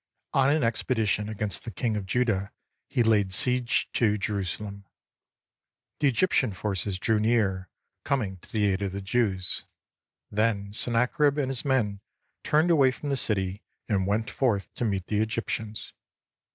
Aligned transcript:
On 0.33 0.49
an 0.49 0.63
expedition 0.63 1.29
against 1.29 1.63
the 1.63 1.69
King 1.69 1.95
of 1.95 2.07
Judah, 2.07 2.51
he 2.87 3.03
laid 3.03 3.31
siege 3.31 3.87
to 3.93 4.17
Jerusalem. 4.17 4.85
The 5.99 6.07
Egyptian 6.07 6.53
forces 6.53 6.97
drew 6.97 7.19
near, 7.19 7.69
coming 8.03 8.37
to 8.37 8.51
the 8.51 8.65
aid 8.65 8.81
of 8.81 8.93
the 8.93 9.01
Jews. 9.03 9.63
Then 10.31 10.73
Sennacherib 10.73 11.37
and 11.37 11.49
his 11.51 11.63
men 11.63 12.01
turned 12.43 12.71
away 12.71 12.89
from 12.89 13.09
the 13.09 13.15
city 13.15 13.61
and 13.87 14.07
went 14.07 14.31
forth 14.31 14.73
to 14.73 14.85
meet 14.85 15.05
the 15.05 15.21
Egyptians. 15.21 15.93